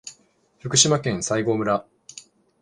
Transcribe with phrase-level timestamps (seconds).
[0.59, 1.85] 福島県西郷村